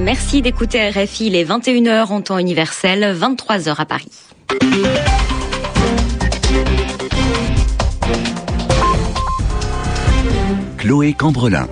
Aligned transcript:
Merci 0.00 0.42
d'écouter 0.42 0.90
RFI 0.90 1.30
les 1.30 1.44
21h 1.44 2.06
en 2.12 2.20
temps 2.20 2.38
universel, 2.38 3.16
23h 3.18 3.74
à 3.78 3.84
Paris. 3.84 4.12
Chloé 10.78 11.12
Cambrelin. 11.14 11.68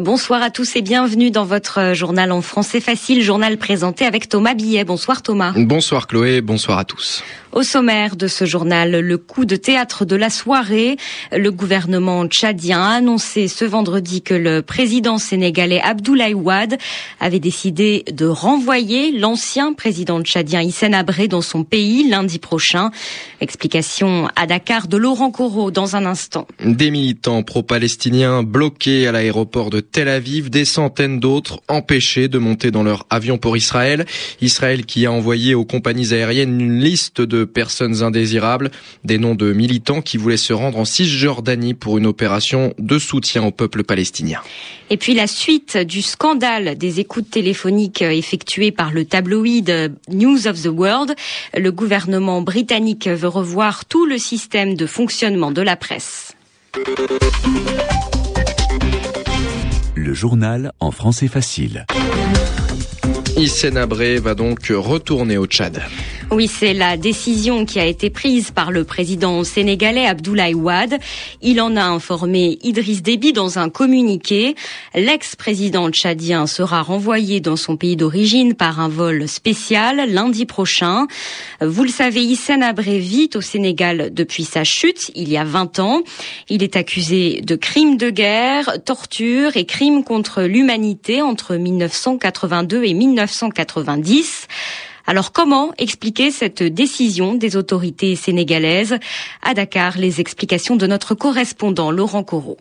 Bonsoir 0.00 0.42
à 0.42 0.50
tous 0.50 0.74
et 0.74 0.82
bienvenue 0.82 1.30
dans 1.30 1.44
votre 1.44 1.94
journal 1.94 2.32
en 2.32 2.42
français 2.42 2.80
facile, 2.80 3.22
journal 3.22 3.56
présenté 3.58 4.04
avec 4.04 4.28
Thomas 4.28 4.54
Billet. 4.54 4.82
Bonsoir 4.82 5.22
Thomas. 5.22 5.52
Bonsoir 5.56 6.08
Chloé, 6.08 6.40
bonsoir 6.40 6.78
à 6.78 6.84
tous. 6.84 7.22
Au 7.52 7.62
sommaire 7.62 8.16
de 8.16 8.26
ce 8.26 8.44
journal, 8.44 8.98
le 8.98 9.18
coup 9.18 9.44
de 9.44 9.54
théâtre 9.54 10.04
de 10.04 10.16
la 10.16 10.30
soirée. 10.30 10.96
Le 11.30 11.52
gouvernement 11.52 12.26
tchadien 12.26 12.82
a 12.82 12.94
annoncé 12.96 13.46
ce 13.46 13.64
vendredi 13.64 14.22
que 14.22 14.34
le 14.34 14.62
président 14.62 15.18
sénégalais 15.18 15.80
Abdoulaye 15.80 16.34
Wade 16.34 16.78
avait 17.20 17.38
décidé 17.38 18.04
de 18.12 18.26
renvoyer 18.26 19.12
l'ancien 19.12 19.72
président 19.72 20.20
tchadien 20.20 20.62
Hissène 20.62 20.94
Abré 20.94 21.28
dans 21.28 21.42
son 21.42 21.62
pays 21.62 22.08
lundi 22.08 22.40
prochain. 22.40 22.90
Explication 23.40 24.28
à 24.34 24.48
Dakar 24.48 24.88
de 24.88 24.96
Laurent 24.96 25.30
Corot 25.30 25.70
dans 25.70 25.94
un 25.94 26.06
instant. 26.06 26.48
Des 26.64 26.90
militants 26.90 27.44
pro-palestiniens 27.44 28.42
bloqués 28.42 29.06
à 29.06 29.12
l'aéroport 29.12 29.70
de 29.70 29.83
Tel 29.92 30.08
Aviv, 30.08 30.50
des 30.50 30.64
centaines 30.64 31.20
d'autres 31.20 31.60
empêchés 31.68 32.28
de 32.28 32.38
monter 32.38 32.70
dans 32.70 32.82
leur 32.82 33.06
avion 33.10 33.38
pour 33.38 33.56
Israël. 33.56 34.06
Israël 34.40 34.84
qui 34.86 35.06
a 35.06 35.12
envoyé 35.12 35.54
aux 35.54 35.64
compagnies 35.64 36.12
aériennes 36.12 36.60
une 36.60 36.80
liste 36.80 37.20
de 37.20 37.44
personnes 37.44 38.02
indésirables, 38.02 38.70
des 39.04 39.18
noms 39.18 39.34
de 39.34 39.52
militants 39.52 40.02
qui 40.02 40.16
voulaient 40.16 40.36
se 40.36 40.52
rendre 40.52 40.78
en 40.78 40.84
Cisjordanie 40.84 41.74
pour 41.74 41.98
une 41.98 42.06
opération 42.06 42.74
de 42.78 42.98
soutien 42.98 43.44
au 43.44 43.50
peuple 43.50 43.84
palestinien. 43.84 44.40
Et 44.90 44.96
puis 44.96 45.14
la 45.14 45.26
suite 45.26 45.78
du 45.78 46.02
scandale 46.02 46.76
des 46.76 47.00
écoutes 47.00 47.30
téléphoniques 47.30 48.02
effectuées 48.02 48.72
par 48.72 48.92
le 48.92 49.04
tabloïd 49.04 49.92
News 50.08 50.46
of 50.46 50.62
the 50.62 50.66
World. 50.66 51.14
Le 51.56 51.72
gouvernement 51.72 52.42
britannique 52.42 53.08
veut 53.08 53.28
revoir 53.28 53.84
tout 53.84 54.06
le 54.06 54.18
système 54.18 54.76
de 54.76 54.86
fonctionnement 54.86 55.50
de 55.50 55.62
la 55.62 55.76
presse. 55.76 56.32
Le 60.04 60.12
journal 60.12 60.72
en 60.80 60.90
français 60.90 61.28
facile. 61.28 61.86
Hissène 63.38 63.78
Abré 63.78 64.18
va 64.18 64.34
donc 64.34 64.66
retourner 64.68 65.38
au 65.38 65.46
Tchad. 65.46 65.80
Oui, 66.30 66.48
c'est 66.48 66.72
la 66.74 66.96
décision 66.96 67.64
qui 67.64 67.78
a 67.78 67.84
été 67.84 68.10
prise 68.10 68.50
par 68.50 68.70
le 68.72 68.84
président 68.84 69.44
sénégalais 69.44 70.06
Abdoulaye 70.06 70.54
Wade. 70.54 70.98
Il 71.42 71.60
en 71.60 71.76
a 71.76 71.84
informé 71.84 72.58
Idriss 72.62 73.02
Déby 73.02 73.32
dans 73.32 73.58
un 73.58 73.68
communiqué. 73.68 74.56
L'ex-président 74.94 75.90
tchadien 75.90 76.46
sera 76.46 76.82
renvoyé 76.82 77.40
dans 77.40 77.56
son 77.56 77.76
pays 77.76 77.96
d'origine 77.96 78.54
par 78.54 78.80
un 78.80 78.88
vol 78.88 79.28
spécial 79.28 80.10
lundi 80.10 80.46
prochain. 80.46 81.06
Vous 81.60 81.84
le 81.84 81.90
savez, 81.90 82.22
Hissène 82.22 82.62
Abré 82.62 82.98
vit 82.98 83.30
au 83.34 83.40
Sénégal 83.40 84.12
depuis 84.12 84.44
sa 84.44 84.64
chute 84.64 85.12
il 85.14 85.28
y 85.28 85.36
a 85.36 85.44
20 85.44 85.78
ans. 85.78 86.02
Il 86.48 86.62
est 86.62 86.76
accusé 86.76 87.42
de 87.42 87.54
crimes 87.54 87.96
de 87.96 88.10
guerre, 88.10 88.78
torture 88.84 89.56
et 89.56 89.66
crimes 89.66 90.02
contre 90.02 90.42
l'humanité 90.42 91.22
entre 91.22 91.54
1982 91.56 92.84
et 92.84 92.94
1990. 92.94 94.48
Alors 95.06 95.32
comment 95.32 95.72
expliquer 95.76 96.30
cette 96.30 96.62
décision 96.62 97.34
des 97.34 97.56
autorités 97.56 98.16
sénégalaises? 98.16 98.98
À 99.42 99.54
Dakar, 99.54 99.98
les 99.98 100.20
explications 100.20 100.76
de 100.76 100.86
notre 100.86 101.14
correspondant 101.14 101.90
Laurent 101.90 102.24
Corot. 102.24 102.56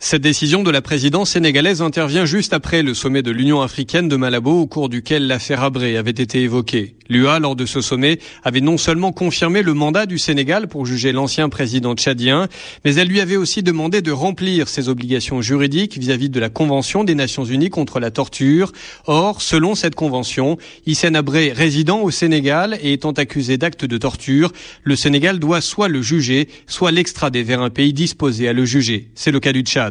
Cette 0.00 0.22
décision 0.22 0.62
de 0.62 0.70
la 0.70 0.80
présidence 0.80 1.30
sénégalaise 1.30 1.82
intervient 1.82 2.24
juste 2.24 2.52
après 2.52 2.84
le 2.84 2.94
sommet 2.94 3.22
de 3.22 3.32
l'Union 3.32 3.62
africaine 3.62 4.08
de 4.08 4.14
Malabo 4.14 4.60
au 4.60 4.66
cours 4.68 4.88
duquel 4.88 5.26
l'affaire 5.26 5.64
Abré 5.64 5.96
avait 5.96 6.12
été 6.12 6.40
évoquée. 6.40 6.94
L'UA, 7.08 7.40
lors 7.40 7.56
de 7.56 7.66
ce 7.66 7.80
sommet, 7.80 8.20
avait 8.44 8.60
non 8.60 8.78
seulement 8.78 9.10
confirmé 9.10 9.62
le 9.62 9.74
mandat 9.74 10.06
du 10.06 10.18
Sénégal 10.18 10.68
pour 10.68 10.86
juger 10.86 11.10
l'ancien 11.10 11.48
président 11.48 11.96
tchadien, 11.96 12.46
mais 12.84 12.94
elle 12.94 13.08
lui 13.08 13.20
avait 13.20 13.36
aussi 13.36 13.64
demandé 13.64 14.00
de 14.00 14.12
remplir 14.12 14.68
ses 14.68 14.88
obligations 14.88 15.42
juridiques 15.42 15.98
vis-à-vis 15.98 16.30
de 16.30 16.38
la 16.38 16.48
Convention 16.48 17.02
des 17.02 17.16
Nations 17.16 17.44
Unies 17.44 17.70
contre 17.70 17.98
la 17.98 18.12
torture. 18.12 18.72
Or, 19.06 19.42
selon 19.42 19.74
cette 19.74 19.96
convention, 19.96 20.58
Hissène 20.86 21.16
Abré 21.16 21.50
résidant 21.50 22.02
au 22.02 22.12
Sénégal 22.12 22.78
et 22.82 22.92
étant 22.92 23.12
accusé 23.12 23.56
d'actes 23.58 23.84
de 23.84 23.98
torture, 23.98 24.52
le 24.84 24.94
Sénégal 24.94 25.40
doit 25.40 25.60
soit 25.60 25.88
le 25.88 26.02
juger, 26.02 26.48
soit 26.68 26.92
l'extrader 26.92 27.42
vers 27.42 27.62
un 27.62 27.70
pays 27.70 27.92
disposé 27.92 28.48
à 28.48 28.52
le 28.52 28.64
juger. 28.64 29.08
C'est 29.16 29.32
le 29.32 29.40
cas 29.40 29.52
du 29.52 29.62
Tchad. 29.62 29.87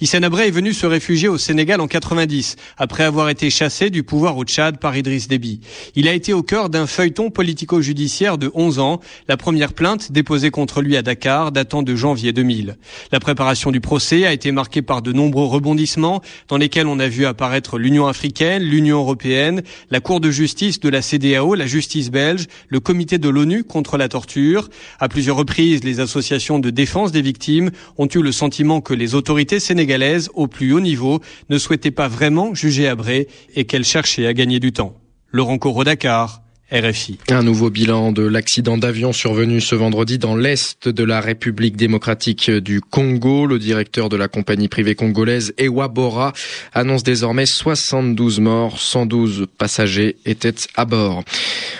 Hissène 0.00 0.24
Abré 0.24 0.48
est 0.48 0.50
venu 0.50 0.72
se 0.72 0.86
réfugier 0.86 1.28
au 1.28 1.38
Sénégal 1.38 1.80
en 1.80 1.86
90, 1.86 2.56
après 2.76 3.04
avoir 3.04 3.28
été 3.28 3.50
chassé 3.50 3.90
du 3.90 4.02
pouvoir 4.02 4.36
au 4.36 4.44
Tchad 4.44 4.78
par 4.78 4.96
Idriss 4.96 5.28
Déby. 5.28 5.60
Il 5.94 6.08
a 6.08 6.12
été 6.12 6.32
au 6.32 6.42
cœur 6.42 6.68
d'un 6.68 6.86
feuilleton 6.86 7.30
politico-judiciaire 7.30 8.38
de 8.38 8.50
11 8.54 8.78
ans, 8.78 9.00
la 9.28 9.36
première 9.36 9.72
plainte 9.72 10.12
déposée 10.12 10.50
contre 10.50 10.82
lui 10.82 10.96
à 10.96 11.02
Dakar 11.02 11.52
datant 11.52 11.82
de 11.82 11.94
janvier 11.94 12.32
2000. 12.32 12.76
La 13.12 13.20
préparation 13.20 13.70
du 13.70 13.80
procès 13.80 14.26
a 14.26 14.32
été 14.32 14.52
marquée 14.52 14.82
par 14.82 15.02
de 15.02 15.12
nombreux 15.12 15.46
rebondissements 15.46 16.22
dans 16.48 16.56
lesquels 16.56 16.86
on 16.86 16.98
a 16.98 17.08
vu 17.08 17.26
apparaître 17.26 17.78
l'Union 17.78 18.06
africaine, 18.06 18.62
l'Union 18.62 18.98
européenne, 18.98 19.62
la 19.90 20.00
Cour 20.00 20.20
de 20.20 20.30
justice 20.30 20.80
de 20.80 20.88
la 20.88 21.02
CDAO, 21.02 21.54
la 21.54 21.66
justice 21.66 22.10
belge, 22.10 22.46
le 22.68 22.80
comité 22.80 23.18
de 23.18 23.28
l'ONU 23.28 23.64
contre 23.64 23.96
la 23.96 24.08
torture. 24.08 24.68
À 24.98 25.08
plusieurs 25.08 25.36
reprises, 25.36 25.84
les 25.84 26.00
associations 26.00 26.58
de 26.58 26.70
défense 26.70 27.12
des 27.12 27.22
victimes 27.22 27.70
ont 27.98 28.08
eu 28.08 28.22
le 28.22 28.32
sentiment 28.32 28.80
que 28.80 28.94
les 28.94 29.14
autorités 29.14 29.35
autorités 29.36 29.60
sénégalaises 29.60 30.30
au 30.32 30.46
plus 30.46 30.72
haut 30.72 30.80
niveau 30.80 31.20
ne 31.50 31.58
souhaitaient 31.58 31.90
pas 31.90 32.08
vraiment 32.08 32.54
juger 32.54 32.88
Abré 32.88 33.28
et 33.54 33.66
qu'elles 33.66 33.84
cherchaient 33.84 34.26
à 34.26 34.32
gagner 34.32 34.60
du 34.60 34.72
temps. 34.72 34.94
Laurent 35.30 35.58
Corot 35.58 35.84
Dakar, 35.84 36.40
RFI. 36.72 37.18
Un 37.30 37.44
nouveau 37.44 37.70
bilan 37.70 38.10
de 38.10 38.22
l'accident 38.22 38.76
d'avion 38.76 39.12
survenu 39.12 39.60
ce 39.60 39.76
vendredi 39.76 40.18
dans 40.18 40.34
l'est 40.34 40.88
de 40.88 41.04
la 41.04 41.20
République 41.20 41.76
démocratique 41.76 42.50
du 42.50 42.80
Congo. 42.80 43.46
Le 43.46 43.60
directeur 43.60 44.08
de 44.08 44.16
la 44.16 44.26
compagnie 44.26 44.66
privée 44.66 44.96
congolaise 44.96 45.54
Ewa 45.58 45.86
Bora 45.86 46.32
annonce 46.74 47.04
désormais 47.04 47.46
72 47.46 48.40
morts, 48.40 48.80
112 48.80 49.46
passagers 49.56 50.16
étaient 50.26 50.56
à 50.74 50.84
bord. 50.86 51.22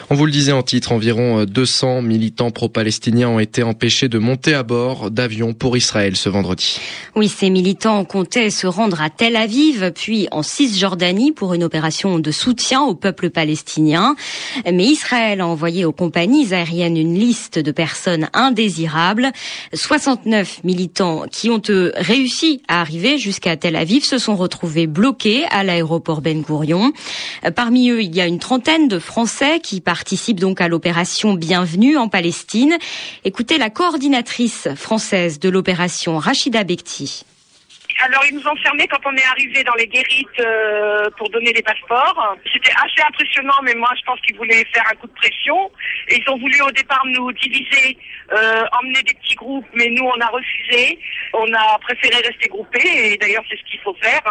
On 0.09 0.15
vous 0.15 0.25
le 0.25 0.31
disait 0.31 0.53
en 0.53 0.63
titre, 0.63 0.93
environ 0.93 1.45
200 1.45 2.03
militants 2.03 2.53
pro-palestiniens 2.53 3.29
ont 3.29 3.41
été 3.41 3.65
empêchés 3.65 4.09
de 4.09 4.21
monter 4.21 4.55
à 4.55 4.63
bord 4.63 5.11
d'avions 5.11 5.53
pour 5.53 5.77
Israël 5.77 6.15
ce 6.15 6.29
vendredi. 6.29 6.79
Oui, 7.17 7.29
ces 7.29 7.51
militants 7.51 8.05
comptaient 8.05 8.51
se 8.51 8.69
rendre 8.69 9.03
à 9.03 9.11
Tel 9.11 9.35
Aviv, 9.35 9.91
puis 9.97 10.29
en 10.31 10.45
Cisjordanie 10.45 11.33
pour 11.33 11.55
une 11.55 11.65
opération 11.65 12.21
de 12.21 12.31
soutien 12.31 12.83
au 12.83 12.95
peuple 12.95 13.31
palestinien 13.31 14.15
mais 14.77 14.85
Israël 14.85 15.41
a 15.41 15.47
envoyé 15.47 15.85
aux 15.87 15.93
compagnies 15.93 16.53
aériennes 16.53 16.99
une 16.99 17.15
liste 17.15 17.59
de 17.59 17.73
personnes 17.73 18.29
indésirables. 18.35 19.33
69 19.73 20.65
militants 20.65 21.25
qui 21.31 21.49
ont 21.49 21.63
réussi 21.97 22.63
à 22.69 22.83
arriver 22.83 23.17
jusqu'à 23.17 23.57
Tel 23.57 23.75
Aviv 23.75 24.05
se 24.05 24.19
sont 24.19 24.37
retrouvés 24.37 24.87
bloqués 24.87 25.45
à 25.51 25.65
l'aéroport 25.65 26.21
Ben 26.21 26.43
Gurion. 26.43 26.93
Parmi 27.55 27.91
eux, 27.91 28.03
il 28.03 28.15
y 28.15 28.21
a 28.21 28.27
une 28.27 28.39
trentaine 28.39 28.87
de 28.87 28.99
Français 28.99 29.61
qui 29.61 29.81
participent 29.81 30.41
donc 30.41 30.61
à 30.61 30.69
l'opération 30.69 31.33
Bienvenue 31.35 31.97
en 31.97 32.09
Palestine. 32.09 32.77
Écoutez 33.25 33.57
la 33.57 33.71
coordinatrice 33.71 34.69
française 34.77 35.41
de 35.41 35.49
l'opération, 35.49 36.19
Rachida 36.19 36.65
Bekti. 36.65 37.25
Alors 38.05 38.23
ils 38.29 38.35
nous 38.35 38.47
ont 38.47 38.57
fermés 38.57 38.87
quand 38.89 39.01
on 39.07 39.17
est 39.17 39.25
arrivé 39.25 39.65
dans 39.65 39.75
les 39.75 39.87
guérites 39.87 40.41
euh, 40.41 41.09
pour 41.17 41.31
donner 41.31 41.53
les 41.53 41.63
passeports. 41.63 42.37
C'était 42.53 42.73
assez 42.73 43.03
impressionnant, 43.07 43.59
mais 43.63 43.75
moi 43.75 43.89
je 43.99 44.05
pense 44.05 44.21
qu'ils 44.21 44.37
voulaient 44.37 44.65
faire 44.73 44.85
un 44.91 44.97
coup 44.97 45.07
de 45.07 45.15
pression. 45.15 45.71
Et 46.09 46.17
ils 46.17 46.31
ont 46.31 46.39
voulu 46.39 46.61
au 46.63 46.71
départ 46.73 47.03
nous 47.07 47.33
diviser, 47.33 47.97
euh, 48.33 48.65
emmener 48.81 49.03
des 49.03 49.15
petits 49.15 49.35
groupes, 49.35 49.67
mais 49.73 49.89
nous 49.89 50.05
on 50.05 50.21
a 50.21 50.27
refusé. 50.27 50.99
On 51.33 51.53
a 51.55 51.79
préféré 51.79 52.17
rester 52.17 52.49
groupés, 52.49 53.13
et 53.13 53.17
d'ailleurs 53.17 53.45
c'est 53.49 53.59
ce 53.59 53.65
qu'il 53.65 53.81
faut 53.81 53.97
faire 54.01 54.23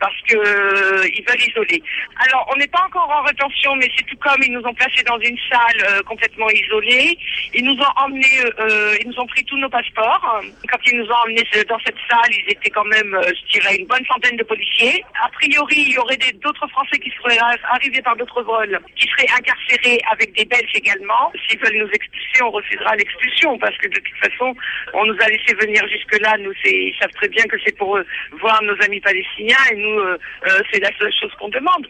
parce 0.00 0.20
que 0.28 0.36
euh, 0.36 1.08
ils 1.14 1.24
veulent 1.26 1.48
isoler. 1.48 1.82
Alors 2.26 2.48
on 2.52 2.58
n'est 2.58 2.68
pas 2.68 2.82
encore 2.86 3.10
en 3.10 3.22
rétention, 3.22 3.76
mais 3.76 3.88
c'est 3.96 4.04
tout 4.04 4.16
comme 4.16 4.42
ils 4.42 4.52
nous 4.52 4.62
ont 4.62 4.74
placés 4.74 5.02
dans 5.04 5.18
une 5.18 5.38
salle 5.50 5.82
euh, 5.84 6.02
complètement 6.02 6.48
isolée. 6.50 7.18
Ils 7.54 7.64
nous 7.64 7.76
ont 7.80 7.92
emmenés, 7.96 8.40
euh, 8.58 8.96
ils 9.00 9.08
nous 9.08 9.18
ont 9.18 9.26
pris 9.26 9.44
tous 9.44 9.58
nos 9.58 9.68
passeports. 9.68 10.42
Quand 10.68 10.78
ils 10.86 10.98
nous 10.98 11.06
ont 11.06 11.20
emmenés 11.24 11.44
dans 11.68 11.78
cette 11.84 11.98
salle, 12.08 12.30
ils 12.30 12.52
étaient 12.52 12.70
quand 12.70 12.84
même 12.84 13.09
euh, 13.14 13.22
je 13.28 13.58
dirais, 13.58 13.76
une 13.76 13.86
bonne 13.86 14.04
centaine 14.06 14.36
de 14.36 14.42
policiers. 14.42 15.04
A 15.24 15.28
priori, 15.30 15.76
il 15.88 15.92
y 15.92 15.98
aurait 15.98 16.18
d'autres 16.42 16.66
Français 16.68 16.98
qui 16.98 17.10
seraient 17.10 17.38
arrivés 17.72 18.02
par 18.02 18.16
d'autres 18.16 18.42
vols, 18.42 18.78
qui 18.96 19.08
seraient 19.08 19.30
incarcérés 19.38 20.00
avec 20.12 20.34
des 20.36 20.44
Belges 20.44 20.74
également. 20.74 21.32
S'ils 21.48 21.58
veulent 21.60 21.78
nous 21.78 21.90
expulser, 21.92 22.42
on 22.42 22.50
refusera 22.50 22.96
l'expulsion 22.96 23.58
parce 23.58 23.76
que 23.78 23.88
de 23.88 24.00
toute 24.00 24.30
façon, 24.30 24.54
on 24.94 25.06
nous 25.06 25.16
a 25.20 25.28
laissé 25.28 25.54
venir 25.60 25.82
jusque-là. 25.88 26.36
Nous, 26.38 26.52
ils 26.64 26.94
savent 27.00 27.12
très 27.12 27.28
bien 27.28 27.44
que 27.44 27.56
c'est 27.64 27.76
pour 27.76 27.98
voir 28.40 28.62
nos 28.62 28.76
amis 28.84 29.00
palestiniens 29.00 29.64
et 29.72 29.76
nous, 29.76 29.98
euh, 30.00 30.18
euh, 30.48 30.60
c'est 30.72 30.80
la 30.80 30.90
seule 30.98 31.12
chose 31.20 31.32
qu'on 31.38 31.48
demande. 31.48 31.86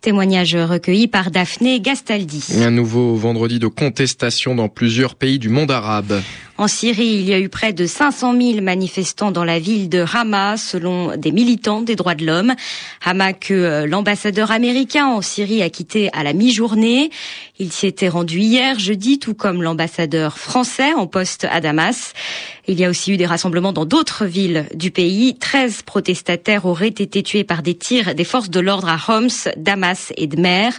Témoignage 0.00 0.56
recueilli 0.56 1.06
par 1.06 1.30
Daphné 1.30 1.80
Gastaldi. 1.80 2.60
Un 2.60 2.72
nouveau 2.72 3.14
vendredi 3.14 3.60
de 3.60 3.68
contestation 3.68 4.56
dans 4.56 4.68
plusieurs 4.68 5.14
pays 5.14 5.38
du 5.38 5.48
monde 5.48 5.70
arabe. 5.70 6.20
En 6.58 6.68
Syrie, 6.68 7.06
il 7.06 7.22
y 7.22 7.32
a 7.32 7.40
eu 7.40 7.48
près 7.48 7.72
de 7.72 7.86
500 7.86 8.38
000 8.38 8.60
manifestants 8.60 9.32
dans 9.32 9.44
la 9.44 9.58
ville 9.58 9.88
de 9.88 10.04
Hama, 10.12 10.56
selon 10.56 11.16
des 11.16 11.32
militants 11.32 11.80
des 11.80 11.96
droits 11.96 12.14
de 12.14 12.26
l'homme. 12.26 12.54
Hama 13.02 13.32
que 13.32 13.54
euh, 13.54 13.86
l'ambassadeur 13.86 14.50
américain 14.50 15.06
en 15.06 15.22
Syrie 15.22 15.62
a 15.62 15.70
quitté 15.70 16.10
à 16.12 16.22
la 16.22 16.34
mi-journée. 16.34 17.10
Il 17.58 17.72
s'y 17.72 17.86
était 17.86 18.08
rendu 18.08 18.38
hier, 18.38 18.78
jeudi, 18.78 19.18
tout 19.18 19.34
comme 19.34 19.62
l'ambassadeur 19.62 20.36
français 20.38 20.92
en 20.92 21.06
poste 21.06 21.46
à 21.50 21.60
Damas. 21.60 22.12
Il 22.68 22.78
y 22.78 22.84
a 22.84 22.90
aussi 22.90 23.12
eu 23.12 23.16
des 23.16 23.26
rassemblements 23.26 23.72
dans 23.72 23.86
d'autres 23.86 24.24
villes 24.24 24.66
du 24.74 24.90
pays. 24.90 25.34
13 25.38 25.82
protestataires 25.82 26.66
auraient 26.66 26.88
été 26.88 27.22
tués 27.22 27.44
par 27.44 27.62
des 27.62 27.74
tirs 27.74 28.14
des 28.14 28.24
forces 28.24 28.50
de 28.50 28.60
l'ordre 28.60 28.88
à 28.88 28.98
Homs, 29.08 29.50
Damas 29.56 30.12
et 30.16 30.26
Dmer. 30.26 30.70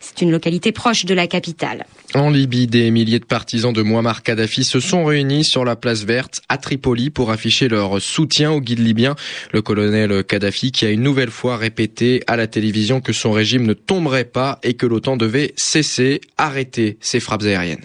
C'est 0.00 0.22
une 0.22 0.30
localité 0.30 0.72
proche 0.72 1.04
de 1.04 1.14
la 1.14 1.26
capitale. 1.26 1.86
En 2.14 2.30
Libye, 2.30 2.66
des 2.66 2.90
milliers 2.90 3.20
de 3.20 3.24
partisans 3.24 3.72
de 3.72 3.82
Muammar 3.82 4.22
Kadhafi 4.22 4.64
se 4.64 4.80
sont 4.80 5.04
réunis 5.04 5.19
sur 5.42 5.64
la 5.64 5.76
place 5.76 6.04
verte 6.04 6.40
à 6.48 6.56
Tripoli 6.56 7.10
pour 7.10 7.30
afficher 7.30 7.68
leur 7.68 8.00
soutien 8.00 8.52
au 8.52 8.60
guide 8.60 8.78
libyen, 8.78 9.16
le 9.52 9.60
colonel 9.60 10.24
Kadhafi, 10.24 10.72
qui 10.72 10.86
a 10.86 10.90
une 10.90 11.02
nouvelle 11.02 11.30
fois 11.30 11.58
répété 11.58 12.22
à 12.26 12.36
la 12.36 12.46
télévision 12.46 13.00
que 13.00 13.12
son 13.12 13.32
régime 13.32 13.66
ne 13.66 13.74
tomberait 13.74 14.24
pas 14.24 14.58
et 14.62 14.74
que 14.74 14.86
l'OTAN 14.86 15.16
devait 15.16 15.52
cesser, 15.56 16.22
arrêter 16.38 16.96
ses 17.00 17.20
frappes 17.20 17.42
aériennes. 17.42 17.84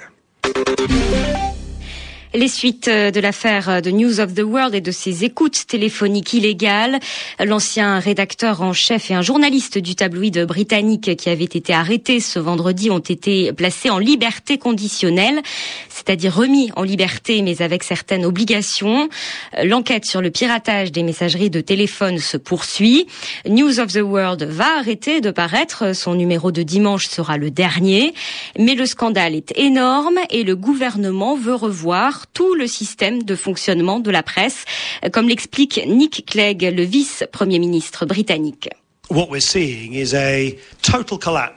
Les 2.35 2.49
suites 2.49 2.89
de 2.89 3.19
l'affaire 3.21 3.81
de 3.81 3.91
News 3.91 4.19
of 4.19 4.33
the 4.33 4.41
World 4.41 4.75
et 4.75 4.81
de 4.81 4.91
ses 4.91 5.23
écoutes 5.23 5.67
téléphoniques 5.67 6.33
illégales. 6.33 6.99
L'ancien 7.39 7.97
rédacteur 7.97 8.61
en 8.61 8.73
chef 8.73 9.09
et 9.09 9.13
un 9.13 9.21
journaliste 9.21 9.77
du 9.77 9.95
tabloïd 9.95 10.43
britannique 10.43 11.15
qui 11.15 11.29
avait 11.29 11.45
été 11.45 11.73
arrêté 11.73 12.19
ce 12.19 12.37
vendredi 12.37 12.91
ont 12.91 12.99
été 12.99 13.53
placés 13.53 13.89
en 13.89 13.99
liberté 13.99 14.57
conditionnelle, 14.57 15.41
c'est-à-dire 16.05 16.35
remis 16.35 16.71
en 16.75 16.83
liberté 16.83 17.41
mais 17.41 17.61
avec 17.61 17.83
certaines 17.83 18.25
obligations. 18.25 19.09
Euh, 19.57 19.63
l'enquête 19.63 20.05
sur 20.05 20.21
le 20.21 20.31
piratage 20.31 20.91
des 20.91 21.03
messageries 21.03 21.49
de 21.49 21.61
téléphone 21.61 22.19
se 22.19 22.37
poursuit. 22.37 23.07
News 23.47 23.79
of 23.79 23.91
the 23.93 24.01
World 24.01 24.43
va 24.43 24.77
arrêter 24.77 25.21
de 25.21 25.31
paraître. 25.31 25.95
Son 25.95 26.15
numéro 26.15 26.51
de 26.51 26.63
dimanche 26.63 27.07
sera 27.07 27.37
le 27.37 27.51
dernier. 27.51 28.13
Mais 28.59 28.75
le 28.75 28.85
scandale 28.85 29.35
est 29.35 29.57
énorme 29.57 30.19
et 30.29 30.43
le 30.43 30.55
gouvernement 30.55 31.35
veut 31.35 31.55
revoir 31.55 32.27
tout 32.27 32.53
le 32.53 32.67
système 32.67 33.23
de 33.23 33.35
fonctionnement 33.35 33.99
de 33.99 34.11
la 34.11 34.23
presse, 34.23 34.65
comme 35.11 35.27
l'explique 35.27 35.81
Nick 35.87 36.25
Clegg, 36.25 36.61
le 36.63 36.83
vice-premier 36.83 37.59
ministre 37.59 38.05
britannique. 38.05 38.69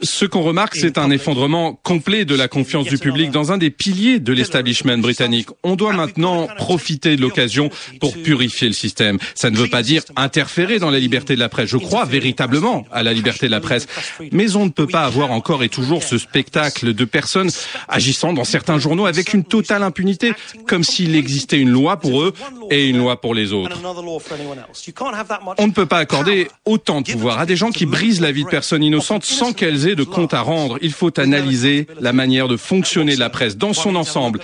Ce 0.02 0.24
qu'on 0.24 0.42
remarque, 0.42 0.76
c'est 0.76 0.98
un 0.98 1.10
effondrement 1.10 1.74
complet 1.82 2.24
de 2.24 2.34
la 2.34 2.48
confiance 2.48 2.86
du 2.86 2.98
public 2.98 3.30
dans 3.30 3.52
un 3.52 3.58
des 3.58 3.70
piliers 3.70 4.18
de 4.20 4.32
l'establishment 4.32 4.98
britannique. 4.98 5.48
On 5.62 5.76
doit 5.76 5.92
maintenant 5.92 6.48
profiter 6.56 7.16
de 7.16 7.22
l'occasion 7.22 7.70
pour 8.00 8.14
purifier 8.14 8.68
le 8.68 8.74
système. 8.74 9.18
Ça 9.34 9.50
ne 9.50 9.56
veut 9.56 9.68
pas 9.68 9.82
dire 9.82 10.02
interférer 10.16 10.78
dans 10.78 10.90
la 10.90 10.98
liberté 10.98 11.34
de 11.34 11.40
la 11.40 11.48
presse. 11.48 11.70
Je 11.70 11.78
crois 11.78 12.04
véritablement 12.04 12.86
à 12.92 13.02
la 13.02 13.12
liberté 13.12 13.46
de 13.46 13.52
la 13.52 13.60
presse. 13.60 13.86
Mais 14.32 14.56
on 14.56 14.66
ne 14.66 14.70
peut 14.70 14.86
pas 14.86 15.04
avoir 15.04 15.30
encore 15.30 15.62
et 15.62 15.68
toujours 15.68 16.02
ce 16.02 16.18
spectacle 16.18 16.94
de 16.94 17.04
personnes 17.04 17.50
agissant 17.88 18.32
dans 18.32 18.44
certains 18.44 18.78
journaux 18.78 19.06
avec 19.06 19.32
une 19.32 19.44
totale 19.44 19.82
impunité, 19.82 20.32
comme 20.66 20.84
s'il 20.84 21.16
existait 21.16 21.58
une 21.58 21.70
loi 21.70 21.98
pour 21.98 22.22
eux 22.22 22.34
et 22.70 22.88
une 22.88 22.98
loi 22.98 23.20
pour 23.20 23.34
les 23.34 23.52
autres. 23.52 23.78
On 25.58 25.66
ne 25.66 25.72
peut 25.72 25.86
pas 25.86 25.98
accorder 25.98 26.48
autant 26.64 27.00
de 27.00 27.10
pouvoir 27.10 27.37
à 27.38 27.46
des 27.46 27.56
gens 27.56 27.70
qui 27.70 27.86
brisent 27.86 28.20
la 28.20 28.32
vie 28.32 28.42
de 28.42 28.48
personnes 28.48 28.82
innocentes 28.82 29.24
sans 29.24 29.52
qu'elles 29.52 29.86
aient 29.86 29.94
de 29.94 30.02
compte 30.02 30.34
à 30.34 30.40
rendre. 30.40 30.78
Il 30.82 30.92
faut 30.92 31.18
analyser 31.20 31.86
la 32.00 32.12
manière 32.12 32.48
de 32.48 32.56
fonctionner 32.56 33.14
de 33.14 33.20
la 33.20 33.30
presse 33.30 33.56
dans 33.56 33.72
son 33.72 33.94
ensemble. 33.94 34.40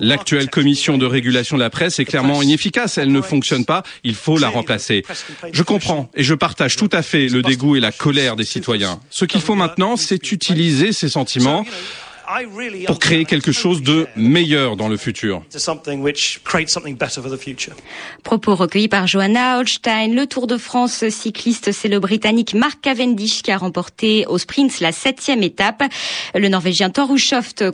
L'actuelle 0.00 0.48
commission 0.48 0.96
de 0.96 1.04
régulation 1.04 1.56
de 1.56 1.62
la 1.62 1.68
presse 1.68 1.98
est 1.98 2.06
clairement 2.06 2.42
inefficace. 2.42 2.96
Elle 2.96 3.12
ne 3.12 3.20
fonctionne 3.20 3.66
pas. 3.66 3.82
Il 4.02 4.14
faut 4.14 4.38
la 4.38 4.48
remplacer. 4.48 5.04
Je 5.52 5.62
comprends 5.62 6.10
et 6.14 6.22
je 6.22 6.34
partage 6.34 6.76
tout 6.76 6.88
à 6.92 7.02
fait 7.02 7.28
le 7.28 7.42
dégoût 7.42 7.76
et 7.76 7.80
la 7.80 7.92
colère 7.92 8.34
des 8.34 8.44
citoyens. 8.44 8.98
Ce 9.10 9.26
qu'il 9.26 9.42
faut 9.42 9.54
maintenant, 9.54 9.96
c'est 9.96 10.32
utiliser 10.32 10.92
ces 10.92 11.10
sentiments 11.10 11.66
pour 12.86 12.98
créer 12.98 13.24
quelque 13.24 13.52
chose 13.52 13.82
de 13.82 14.06
meilleur 14.16 14.76
dans 14.76 14.88
le 14.88 14.96
futur. 14.96 15.42
Propos 18.22 18.54
recueillis 18.54 18.88
par 18.88 19.06
Johanna 19.06 19.58
Holstein. 19.58 20.14
Le 20.14 20.26
Tour 20.26 20.46
de 20.46 20.56
France 20.56 21.08
cycliste, 21.08 21.72
c'est 21.72 21.88
le 21.88 22.00
Britannique 22.00 22.54
Mark 22.54 22.80
Cavendish 22.82 23.42
qui 23.42 23.50
a 23.50 23.56
remporté 23.56 24.26
au 24.26 24.38
sprint 24.38 24.80
la 24.80 24.92
septième 24.92 25.42
étape. 25.42 25.82
Le 26.34 26.48
Norvégien 26.48 26.90
Thor 26.90 27.08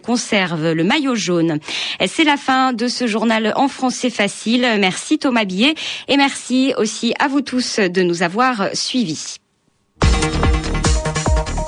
conserve 0.02 0.72
le 0.72 0.84
maillot 0.84 1.14
jaune. 1.14 1.58
C'est 2.06 2.24
la 2.24 2.36
fin 2.36 2.72
de 2.72 2.88
ce 2.88 3.06
journal 3.06 3.52
en 3.56 3.68
français 3.68 4.10
facile. 4.10 4.66
Merci 4.78 5.18
Thomas 5.18 5.44
Billet 5.44 5.74
et 6.08 6.16
merci 6.16 6.74
aussi 6.78 7.14
à 7.18 7.28
vous 7.28 7.40
tous 7.40 7.80
de 7.80 8.02
nous 8.02 8.22
avoir 8.22 8.68
suivis. 8.72 9.36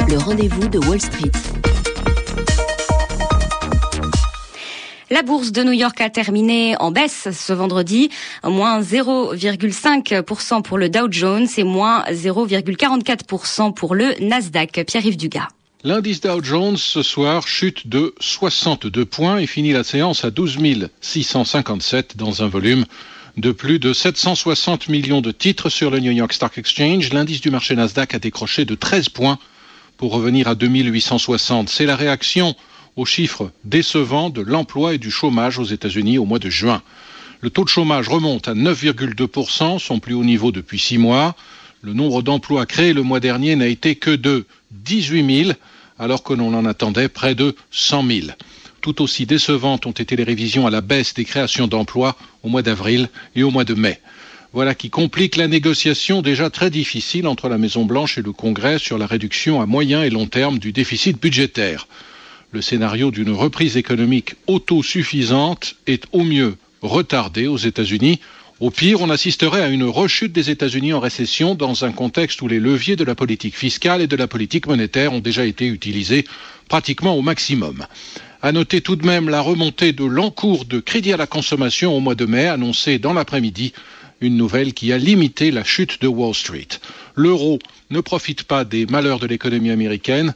Le 0.08 0.18
rendez-vous 0.18 0.68
de 0.68 0.78
Wall 0.78 1.00
Street. 1.00 1.32
La 5.08 5.22
bourse 5.22 5.52
de 5.52 5.62
New 5.62 5.72
York 5.72 6.00
a 6.00 6.10
terminé 6.10 6.74
en 6.80 6.90
baisse 6.90 7.28
ce 7.30 7.52
vendredi, 7.52 8.10
moins 8.42 8.80
0,5% 8.80 10.62
pour 10.62 10.78
le 10.78 10.88
Dow 10.88 11.06
Jones 11.08 11.46
et 11.56 11.62
moins 11.62 12.02
0,44% 12.10 13.72
pour 13.72 13.94
le 13.94 14.14
Nasdaq. 14.20 14.84
Pierre-Yves 14.84 15.16
Dugas. 15.16 15.46
L'indice 15.84 16.20
Dow 16.20 16.42
Jones 16.42 16.76
ce 16.76 17.02
soir 17.02 17.46
chute 17.46 17.86
de 17.86 18.16
62 18.18 19.04
points 19.04 19.38
et 19.38 19.46
finit 19.46 19.72
la 19.72 19.84
séance 19.84 20.24
à 20.24 20.32
12 20.32 20.58
657 21.00 22.16
dans 22.16 22.42
un 22.42 22.48
volume 22.48 22.84
de 23.36 23.52
plus 23.52 23.78
de 23.78 23.92
760 23.92 24.88
millions 24.88 25.20
de 25.20 25.30
titres 25.30 25.68
sur 25.68 25.92
le 25.92 26.00
New 26.00 26.10
York 26.10 26.32
Stock 26.32 26.58
Exchange. 26.58 27.12
L'indice 27.12 27.40
du 27.40 27.50
marché 27.50 27.76
Nasdaq 27.76 28.12
a 28.14 28.18
décroché 28.18 28.64
de 28.64 28.74
13 28.74 29.10
points 29.10 29.38
pour 29.98 30.12
revenir 30.12 30.48
à 30.48 30.56
2860. 30.56 31.68
C'est 31.68 31.86
la 31.86 31.94
réaction 31.94 32.56
aux 32.96 33.04
chiffres 33.04 33.50
décevants 33.64 34.30
de 34.30 34.40
l'emploi 34.40 34.94
et 34.94 34.98
du 34.98 35.10
chômage 35.10 35.58
aux 35.58 35.64
États-Unis 35.64 36.18
au 36.18 36.24
mois 36.24 36.38
de 36.38 36.48
juin. 36.48 36.82
Le 37.42 37.50
taux 37.50 37.64
de 37.64 37.68
chômage 37.68 38.08
remonte 38.08 38.48
à 38.48 38.54
9,2%, 38.54 39.78
son 39.78 39.98
plus 39.98 40.14
haut 40.14 40.24
niveau 40.24 40.50
depuis 40.50 40.78
six 40.78 40.96
mois. 40.96 41.36
Le 41.82 41.92
nombre 41.92 42.22
d'emplois 42.22 42.64
créés 42.64 42.94
le 42.94 43.02
mois 43.02 43.20
dernier 43.20 43.54
n'a 43.54 43.66
été 43.66 43.96
que 43.96 44.10
de 44.10 44.46
18 44.70 45.44
000, 45.44 45.52
alors 45.98 46.22
que 46.22 46.32
l'on 46.32 46.54
en 46.54 46.64
attendait 46.64 47.08
près 47.08 47.34
de 47.34 47.54
100 47.70 48.06
000. 48.06 48.20
Tout 48.80 49.02
aussi 49.02 49.26
décevantes 49.26 49.84
ont 49.84 49.92
été 49.92 50.16
les 50.16 50.24
révisions 50.24 50.66
à 50.66 50.70
la 50.70 50.80
baisse 50.80 51.12
des 51.12 51.24
créations 51.24 51.66
d'emplois 51.66 52.16
au 52.42 52.48
mois 52.48 52.62
d'avril 52.62 53.10
et 53.34 53.42
au 53.42 53.50
mois 53.50 53.64
de 53.64 53.74
mai. 53.74 54.00
Voilà 54.54 54.74
qui 54.74 54.88
complique 54.88 55.36
la 55.36 55.48
négociation 55.48 56.22
déjà 56.22 56.48
très 56.48 56.70
difficile 56.70 57.26
entre 57.26 57.50
la 57.50 57.58
Maison 57.58 57.84
Blanche 57.84 58.16
et 58.16 58.22
le 58.22 58.32
Congrès 58.32 58.78
sur 58.78 58.96
la 58.96 59.06
réduction 59.06 59.60
à 59.60 59.66
moyen 59.66 60.02
et 60.02 60.08
long 60.08 60.26
terme 60.26 60.58
du 60.58 60.72
déficit 60.72 61.20
budgétaire 61.20 61.86
le 62.52 62.62
scénario 62.62 63.10
d'une 63.10 63.32
reprise 63.32 63.76
économique 63.76 64.34
autosuffisante 64.46 65.76
est 65.86 66.04
au 66.12 66.22
mieux 66.22 66.56
retardé 66.82 67.46
aux 67.46 67.56
États-Unis. 67.56 68.20
Au 68.60 68.70
pire, 68.70 69.02
on 69.02 69.10
assisterait 69.10 69.62
à 69.62 69.68
une 69.68 69.84
rechute 69.84 70.32
des 70.32 70.50
États-Unis 70.50 70.92
en 70.94 71.00
récession 71.00 71.54
dans 71.54 71.84
un 71.84 71.92
contexte 71.92 72.40
où 72.40 72.48
les 72.48 72.60
leviers 72.60 72.96
de 72.96 73.04
la 73.04 73.14
politique 73.14 73.56
fiscale 73.56 74.00
et 74.00 74.06
de 74.06 74.16
la 74.16 74.26
politique 74.28 74.66
monétaire 74.66 75.12
ont 75.12 75.20
déjà 75.20 75.44
été 75.44 75.66
utilisés 75.66 76.24
pratiquement 76.68 77.14
au 77.16 77.22
maximum. 77.22 77.86
À 78.42 78.52
noter 78.52 78.80
tout 78.80 78.96
de 78.96 79.06
même 79.06 79.28
la 79.28 79.40
remontée 79.40 79.92
de 79.92 80.04
l'encours 80.04 80.64
de 80.64 80.78
crédit 80.80 81.12
à 81.12 81.16
la 81.16 81.26
consommation 81.26 81.94
au 81.96 82.00
mois 82.00 82.14
de 82.14 82.26
mai, 82.26 82.46
annoncée 82.46 82.98
dans 82.98 83.12
l'après-midi, 83.12 83.72
une 84.20 84.36
nouvelle 84.36 84.72
qui 84.72 84.92
a 84.92 84.98
limité 84.98 85.50
la 85.50 85.64
chute 85.64 86.00
de 86.00 86.06
Wall 86.06 86.34
Street. 86.34 86.68
L'euro 87.14 87.58
ne 87.90 88.00
profite 88.00 88.44
pas 88.44 88.64
des 88.64 88.86
malheurs 88.86 89.18
de 89.18 89.26
l'économie 89.26 89.70
américaine. 89.70 90.34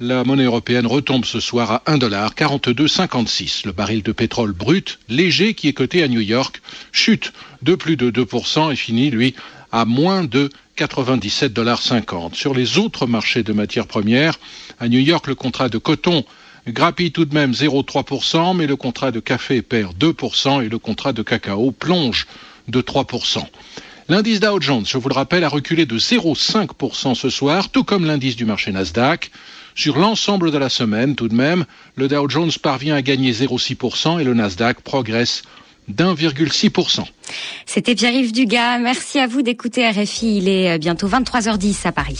La 0.00 0.22
monnaie 0.22 0.44
européenne 0.44 0.86
retombe 0.86 1.24
ce 1.24 1.40
soir 1.40 1.72
à 1.72 1.82
1,4256. 1.88 3.66
Le 3.66 3.72
baril 3.72 4.04
de 4.04 4.12
pétrole 4.12 4.52
brut, 4.52 5.00
léger, 5.08 5.54
qui 5.54 5.66
est 5.66 5.72
coté 5.72 6.04
à 6.04 6.08
New 6.08 6.20
York, 6.20 6.62
chute 6.92 7.32
de 7.62 7.74
plus 7.74 7.96
de 7.96 8.08
2% 8.08 8.72
et 8.72 8.76
finit, 8.76 9.10
lui, 9.10 9.34
à 9.72 9.84
moins 9.84 10.22
de 10.22 10.50
97,50 10.76 12.34
Sur 12.34 12.54
les 12.54 12.78
autres 12.78 13.08
marchés 13.08 13.42
de 13.42 13.52
matières 13.52 13.88
premières, 13.88 14.38
à 14.78 14.86
New 14.86 15.00
York, 15.00 15.26
le 15.26 15.34
contrat 15.34 15.68
de 15.68 15.78
coton 15.78 16.24
grappille 16.68 17.10
tout 17.10 17.24
de 17.24 17.34
même 17.34 17.50
0,3%, 17.50 18.56
mais 18.56 18.68
le 18.68 18.76
contrat 18.76 19.10
de 19.10 19.18
café 19.18 19.62
perd 19.62 19.96
2% 19.98 20.64
et 20.64 20.68
le 20.68 20.78
contrat 20.78 21.12
de 21.12 21.22
cacao 21.22 21.72
plonge 21.72 22.28
de 22.68 22.80
3%. 22.80 23.44
L'indice 24.08 24.38
Dow 24.38 24.60
Jones, 24.60 24.86
je 24.86 24.96
vous 24.96 25.08
le 25.08 25.14
rappelle, 25.14 25.42
a 25.42 25.48
reculé 25.48 25.86
de 25.86 25.98
0,5% 25.98 27.16
ce 27.16 27.30
soir, 27.30 27.68
tout 27.70 27.82
comme 27.82 28.06
l'indice 28.06 28.36
du 28.36 28.44
marché 28.44 28.70
Nasdaq. 28.70 29.32
Sur 29.78 29.96
l'ensemble 29.96 30.50
de 30.50 30.58
la 30.58 30.70
semaine, 30.70 31.14
tout 31.14 31.28
de 31.28 31.36
même, 31.36 31.64
le 31.94 32.08
Dow 32.08 32.28
Jones 32.28 32.50
parvient 32.60 32.96
à 32.96 33.00
gagner 33.00 33.30
0,6% 33.30 34.20
et 34.20 34.24
le 34.24 34.34
Nasdaq 34.34 34.80
progresse 34.80 35.42
d'1,6%. 35.86 37.04
C'était 37.64 37.94
Pierre-Yves 37.94 38.32
Dugas. 38.32 38.80
Merci 38.80 39.20
à 39.20 39.28
vous 39.28 39.42
d'écouter 39.42 39.88
RFI. 39.88 40.38
Il 40.38 40.48
est 40.48 40.80
bientôt 40.80 41.06
23h10 41.06 41.86
à 41.86 41.92
Paris. 41.92 42.18